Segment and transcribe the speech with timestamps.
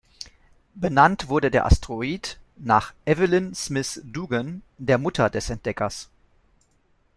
[0.73, 6.09] Benannt wurde der Asteroid nach "Evelyn Smith Dugan", der Mutter des Entdeckers.